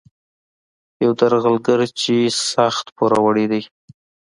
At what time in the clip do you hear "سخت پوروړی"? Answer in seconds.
2.51-3.45